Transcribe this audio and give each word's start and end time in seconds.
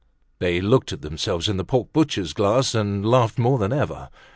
They 0.39 0.61
looked 0.61 0.91
at 0.93 1.03
themselves 1.03 1.47
in 1.47 1.57
the 1.57 1.63
pork 1.63 1.93
butcher's 1.93 2.33
glass 2.33 2.73
and 2.73 3.05
laughed 3.05 3.37
more 3.37 3.59
than 3.59 3.71
ever. 3.71 4.09